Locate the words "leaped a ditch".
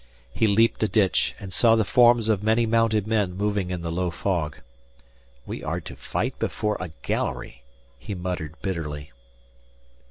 0.47-1.35